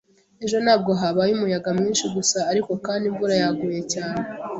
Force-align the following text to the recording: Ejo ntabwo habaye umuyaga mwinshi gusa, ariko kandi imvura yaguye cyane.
Ejo 0.45 0.57
ntabwo 0.65 0.91
habaye 1.01 1.31
umuyaga 1.33 1.69
mwinshi 1.77 2.05
gusa, 2.15 2.37
ariko 2.51 2.71
kandi 2.85 3.03
imvura 3.07 3.33
yaguye 3.41 3.81
cyane. 3.93 4.21